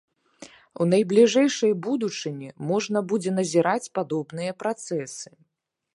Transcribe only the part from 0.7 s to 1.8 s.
У найбліжэйшай